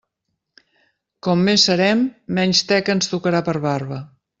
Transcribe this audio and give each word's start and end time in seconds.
Com 1.27 1.45
més 1.51 1.67
serem, 1.69 2.03
menys 2.41 2.67
teca 2.75 2.99
ens 2.99 3.15
tocarà 3.17 3.49
per 3.51 3.61
barba. 3.73 4.07